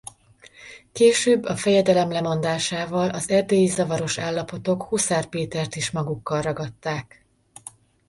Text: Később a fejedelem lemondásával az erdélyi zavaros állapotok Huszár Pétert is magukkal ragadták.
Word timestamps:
Később 0.91 1.43
a 1.43 1.55
fejedelem 1.55 2.11
lemondásával 2.11 3.09
az 3.09 3.29
erdélyi 3.29 3.65
zavaros 3.65 4.17
állapotok 4.17 4.83
Huszár 4.83 5.25
Pétert 5.25 5.75
is 5.75 5.91
magukkal 5.91 6.41
ragadták. 6.41 7.25